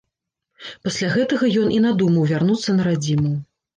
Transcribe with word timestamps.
Пасля 0.87 1.09
гэтага 1.15 1.49
ён 1.65 1.69
і 1.77 1.81
надумаў 1.85 2.23
вярнуцца 2.33 2.69
на 2.79 2.83
радзіму. 2.89 3.35